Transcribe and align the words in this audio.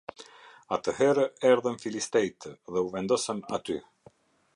Atëherë 0.77 1.25
erdhën 1.49 1.77
Filistejtë 1.83 2.53
dhe 2.77 2.83
u 2.87 2.91
vendosën 2.97 3.43
aty. 3.59 3.77